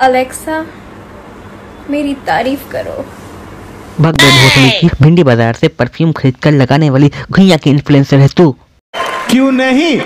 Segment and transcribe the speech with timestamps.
[0.00, 0.64] Alexa
[1.90, 3.04] मेरी तारीफ़ करो।
[4.00, 8.28] भग गए की भिंडी बाज़ार से परफ्यूम खरीद कर लगाने वाली घुइया की इन्फ्लुएंसर है
[8.28, 8.50] तू।
[9.30, 9.98] क्यों नहीं?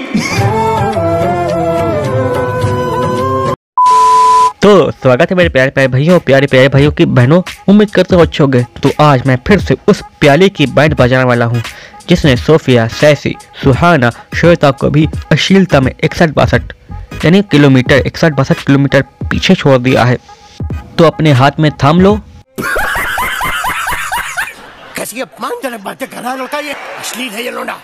[4.63, 8.23] तो स्वागत है मेरे प्यारे प्यारे भाइयों प्यारे प्यारे भाइयों की बहनों उम्मीद करते हो
[8.23, 11.63] अच्छे होंगे। तो आज मैं फिर से उस प्याले की बैंड बजाने वाला हूँ
[12.09, 16.63] जिसने सोफिया सैसी सुहाना श्वेता को भी अश्लीलता में इकसठ बासठ
[17.25, 20.19] यानी किलोमीटर इकसठ बासठ किलोमीटर पीछे छोड़ दिया है।
[20.99, 22.15] तो अपने हाथ में थाम लो।
[24.97, 26.73] कैसी अपमानजनक बातें कर रहा ये?
[26.73, 27.77] अश्लील है ये लोंडा।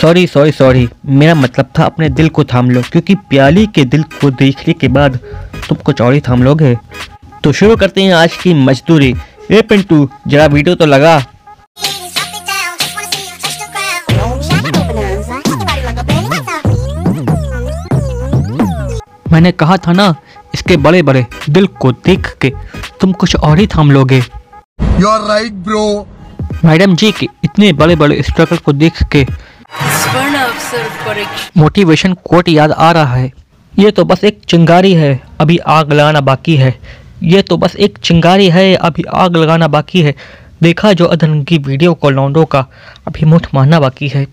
[0.00, 4.02] सॉरी सॉरी सॉरी मेरा मतलब था अपने दिल को थाम लो क्योंकि प्याली के दिल
[4.20, 5.18] को देखने के बाद
[5.68, 6.76] तुम कुछ और ही थाम लोगे।
[7.44, 9.14] तो शुरू करते हैं आज की मजदूरी।
[9.50, 11.18] ए पिंटू जरा वीडियो तो लगा।
[19.32, 20.14] मैंने कहा था ना
[20.54, 22.52] इसके बड़े बड़े दिल को देख के
[23.00, 26.06] तुम कुछ और ही थाम लोगे। You are right bro
[26.64, 29.26] madam ji के इतने बड़े बड़े स्ट्रगल को देख के
[31.56, 33.32] मोटिवेशन कोट याद आ रहा है।
[33.72, 36.74] ये तो बस एक चिंगारी है अभी आग लगाना बाकी है।
[37.22, 40.14] ये तो बस एक चिंगारी है अभी आग लगाना बाकी है।
[40.62, 42.66] देखा जो अदन की वीडियो को लौंडो का
[43.06, 44.26] अभी मुठ मारना बाकी है।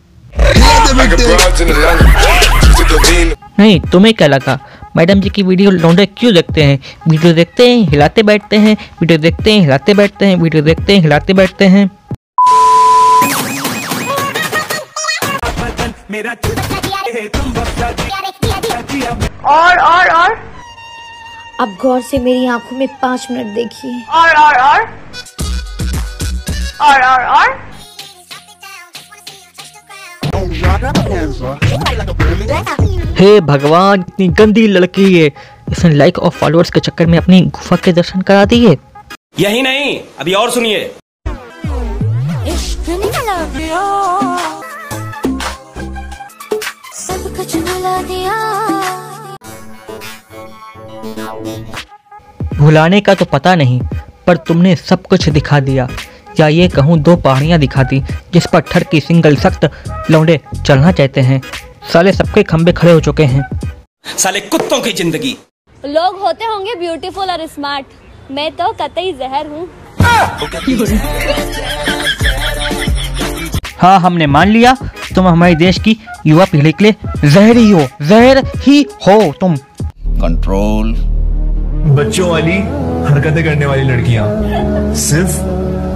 [3.59, 4.57] नहीं तुम्हें क्या लगा?
[4.97, 6.79] मैडम जी की वीडियो लौंडे क्यों देखते हैं?
[7.07, 11.01] वीडियो देखते हैं हिलाते बैठते हैं वीडियो देखते हैं हिलाते बैठते हैं वीडियो देखते हैं
[11.01, 11.89] हिलाते बैठते हैं।
[19.45, 20.33] और और और?
[21.61, 24.89] अब गौर से मेरी आँखों में पाँच मिनट देखिए। और और और?
[26.81, 27.64] और और और?
[33.17, 35.27] हे भगवान इतनी गंदी लड़की है।
[35.71, 38.77] इसने लाइक और फॉलोअर्स के चक्कर में अपनी गुफा के दर्शन करा दिए।
[39.39, 40.91] यही नहीं अभी और सुनिए।
[46.95, 48.35] सब कुछ भुला दिया।
[52.57, 53.81] भुलाने का तो पता नहीं
[54.27, 55.87] पर तुमने सब कुछ दिखा दिया।
[56.39, 57.99] या ये कहूँ दो पहाड़ियाँ दिखाती
[58.33, 59.69] जिस पर ठर की सिंगल सख्त
[60.11, 61.41] लौंडे चलना चाहते हैं।
[61.93, 63.43] साले सबके खंबे खड़े हो चुके हैं।
[64.17, 65.35] साले कुत्तों की ज़िंदगी।
[65.87, 69.67] लोग होते होंगे ब्यूटीफुल और स्मार्ट मैं तो कतई जहर हूँ।
[73.77, 74.75] हाँ हमने मान लिया।
[75.15, 75.97] तुम हमारे देश की
[76.27, 79.55] युवा पीढ़ी के लिए जहर ही हो जहर ही हो तुम।
[80.21, 80.93] कंट्रोल
[81.97, 82.57] बच्चों वाली
[83.07, 84.25] हरकतें करने वाली लड़कियाँ।
[84.99, 85.37] सिर्फ़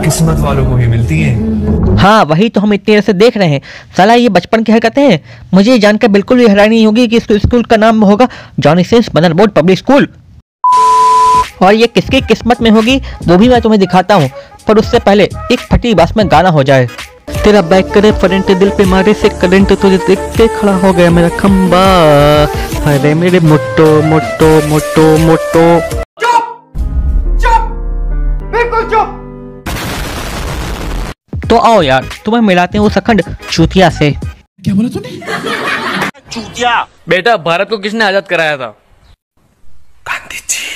[0.01, 3.47] किस्मत वालों को ही मिलती है। हाँ वही तो हम इतनी देर से देख रहे
[3.47, 3.61] हैं।
[3.97, 5.19] साला ये बचपन की हरकतें हैं।
[5.53, 8.27] मुझे ये जानकर बिल्कुल भी हैरानी नहीं होगी कि इस स्कूल का नाम होगा
[8.59, 10.07] जॉनी सिंस बनर बोर्ड पब्लिक स्कूल
[11.61, 14.29] और ये किसकी किस्मत में होगी वो भी मैं तुम्हें दिखाता हूँ।
[14.67, 16.87] पर उससे पहले एक फटी बस में गाना हो जाए।
[17.43, 21.09] तेरा बैक करे फरंट दिल पे मारे से करंट तुझे देख के खड़ा हो गया
[21.11, 21.83] मेरा खंबा।
[22.93, 25.67] अरे मेरे मोटो मोटो मोटो मोटो।
[31.49, 35.09] तो आओ यार तुम्हें मिलाते हैं उस अखंड चूतिया से। क्या बोला तूने?
[36.31, 36.73] चूतिया।
[37.09, 38.67] बेटा भारत को किसने आज़ाद कराया था?
[40.07, 40.67] गांधी जी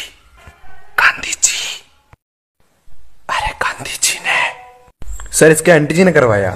[1.00, 1.82] गांधी जी
[3.30, 6.56] अरे गांधी जी ने। सर इसके आंटी जी ने करवाया।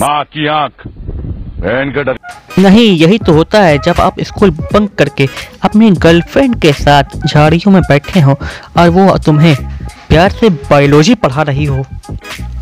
[0.00, 2.16] माँ की आँख। बहन का डर।
[2.58, 5.28] नहीं यही तो होता है जब आप स्कूल बंक करके
[5.64, 8.36] अपनी गर्लफ्रेंड के साथ झाड़ियों में बैठे हो
[8.78, 9.54] और वो तुम्हें
[10.12, 11.84] प्यार से बायोलॉजी पढ़ा रही हो।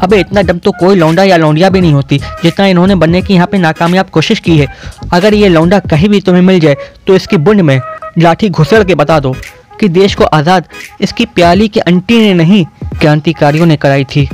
[0.03, 3.35] अबे, इतना डम तो कोई लौंडा या लौंडिया भी नहीं होती, जितना इन्होंने बनने की
[3.35, 4.67] यहाँ पे नाकामयाब कोशिश की है।
[5.13, 7.81] अगर ये लौंडा कहीं भी तुम्हें मिल जाए तो इसकी बुंड में
[8.19, 9.35] लाठी घुसेड़ के बता दो
[9.81, 10.69] कि देश को आज़ाद
[11.01, 12.65] इसकी प्याली की अंटी ने नहीं,
[13.01, 14.29] क्रांतिकारियों ने कराई थी।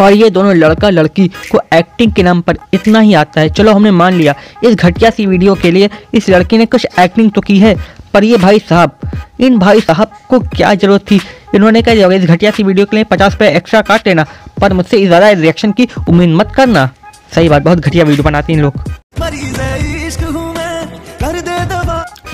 [0.00, 3.72] और ये दोनों लड़का लड़की को एक्टिंग के नाम पर इतना ही आता है। चलो,
[3.72, 4.34] हमने मान लिया,
[4.64, 7.74] इस घटिया सी वीडियो के लिए इस लड़की ने कुछ एक्टिंग तो की है,
[8.14, 8.98] पर ये भाई साहब,
[9.40, 11.20] इन भाई साहब को क्या ज़रूरत थी?
[11.54, 14.24] इन्होंने कहा इस घटिया सी वीडियो के लिए पचास रुपये एक्स्ट्रा काट लेना
[14.60, 16.88] पर मुझसे ज़्यादा रिएक्शन की उम्मीद मत करना।
[17.34, 18.74] सही बात, बहुत घटिया वीडियो बनाते हैं लोग।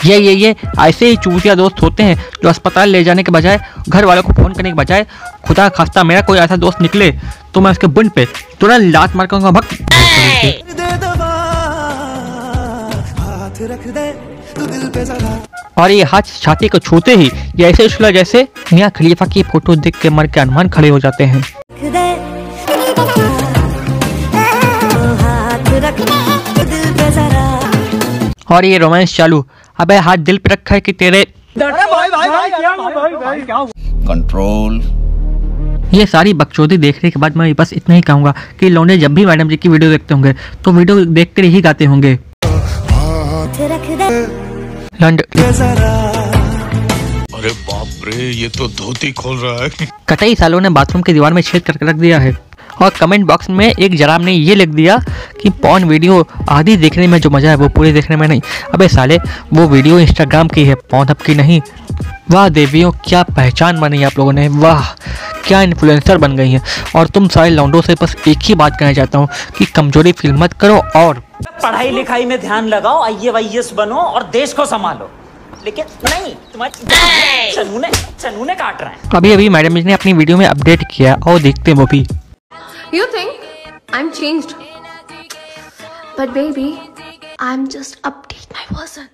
[0.04, 3.58] ये ये ये, ऐसे ही चूतिया दोस्त होते हैं जो अस्पताल ले जाने के बजाय,
[3.88, 5.06] घर वालों को फ़ोन करने के बजाय,
[5.46, 7.10] खुदा खास्ता मेरा कोई ऐसा दोस्त निकले
[7.54, 8.26] तो मैं उसके बुंड पे
[8.60, 9.72] तुरंत लात मार कर भक्त
[15.78, 18.42] और ये हाथ छाती को छूते ही ये ऐसे उछला जैसे
[18.72, 21.42] मियाँ खलीफा की फ़ोटो देख के मर के अनुमान खड़े हो जाते हैं।
[28.50, 29.44] और ये रोमांस चालू।
[29.78, 31.26] अबे हाथ दिल पे रखा है कि तेरे
[34.08, 34.80] कंट्रोल
[35.94, 39.26] ये सारी बकचोदी देखने के बाद मैं बस इतना ही कहूँगा कि लौंडे जब भी
[39.26, 40.34] मैडम जी की वीडियो देखते होंगे
[40.64, 42.18] तो वीडियो देख कर ही गाते होंगे।
[45.02, 45.22] लौंड
[47.34, 51.32] अरे बाप रे ये तो धोती खोल रहा है। कतई सालों ने बाथरूम की दीवार
[51.32, 52.36] में छेद करके रख दिया है।
[52.82, 54.96] और कमेंट बॉक्स में एक जराब ने ये लिख दिया
[55.42, 58.40] कि पॉन वीडियो आधी देखने में जो मज़ा है वो पूरी देखने में नहीं।
[58.74, 59.18] अबे साले
[59.52, 61.60] वो वीडियो इंस्टाग्राम की है पॉन की नहीं।
[62.30, 64.46] वाह देवियों क्या पहचान बनी आप लोगों ने?
[64.48, 64.88] वाह
[65.46, 66.62] क्या इन्फ्लुएंसर बन गई हैं।
[66.96, 69.28] और तुम सारे लौंडों से बस एक ही बात कहना चाहता हूँ
[69.58, 71.22] कि कमज़ोरी फील मत करो और
[71.62, 75.10] पढ़ाई लिखाई में ध्यान लगाओ आई वाई बनो और देश को संभालो।
[75.64, 77.90] लेकिन नहीं तुम्हारे चनूने
[78.20, 81.40] चनूने काट रहे हैं। अभी अभी मैडम जी ने अपनी वीडियो में अपडेट किया और
[81.42, 82.06] देखते हैं वो भी।
[82.94, 83.30] You think
[83.92, 84.54] I'm changed?
[86.18, 86.68] But baby,
[87.38, 89.06] I'm just update my person.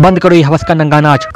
[0.00, 1.26] बंद करो ये हवस का नंगा नाच।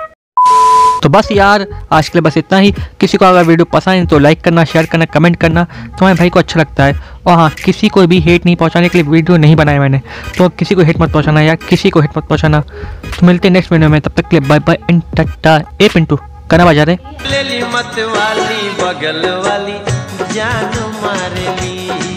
[1.02, 2.70] तो बस यार आज के लिए बस इतना ही।
[3.00, 6.30] किसी को अगर वीडियो पसंद है तो लाइक करना शेयर करना कमेंट करना। तुम्हारे भाई
[6.30, 6.94] को अच्छा लगता है।
[7.26, 10.00] और हाँ किसी को भी हेट नहीं पहुँचाने के लिए वीडियो नहीं बनाया मैंने।
[10.38, 13.52] तो किसी को हेट मत पहुंचाना यार किसी को हेट मत पहुंचाना। तो मिलते हैं
[13.52, 16.18] नेक्स्ट वीडियो में। तब तक के लिए बाय बाय इन टटा ए पिंटू
[16.50, 16.96] कना बजा रहे